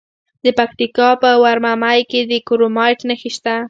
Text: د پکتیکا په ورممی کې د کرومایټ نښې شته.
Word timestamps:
د 0.43 0.45
پکتیکا 0.57 1.09
په 1.21 1.29
ورممی 1.43 1.99
کې 2.09 2.21
د 2.31 2.31
کرومایټ 2.47 2.99
نښې 3.09 3.29
شته. 3.35 3.55